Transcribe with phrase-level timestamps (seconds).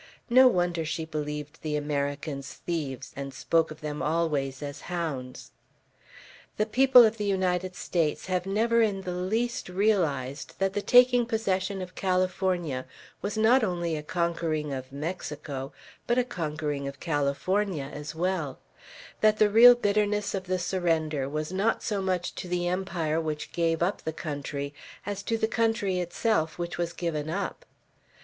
[0.31, 5.51] No wonder she believed the Americans thieves, and spoke of them always as hounds.
[6.57, 11.27] The people of the United States have never in the least realized that the taking
[11.27, 12.87] possession of California
[13.21, 15.71] was not only a conquering of Mexico,
[16.07, 18.57] but a conquering of California as well;
[19.19, 23.51] that the real bitterness of the surrender was not so much to the empire which
[23.51, 24.73] gave up the country,
[25.05, 27.65] as to the country itself which was given up.